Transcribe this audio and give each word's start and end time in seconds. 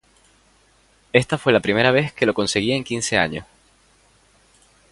Esta 1.13 1.37
fue 1.37 1.53
la 1.53 1.59
primera 1.59 1.91
vez 1.91 2.11
que 2.11 2.25
lo 2.25 2.33
conseguía 2.33 2.75
en 2.75 2.83
quince 2.83 3.19
años. 3.19 3.45